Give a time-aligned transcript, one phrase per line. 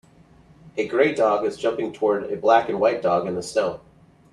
[0.77, 3.81] A gray dog is jumping toward a black and white dog in the snow.